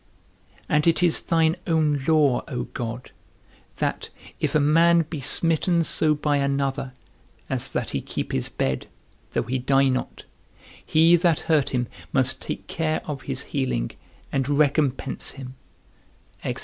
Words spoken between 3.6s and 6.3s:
that _if a man be smitten so